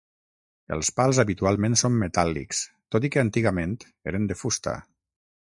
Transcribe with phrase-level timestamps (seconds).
[0.77, 2.63] Els pals habitualment són metàl·lics,
[2.97, 3.77] tot i que antigament
[4.15, 4.77] eren de fusta.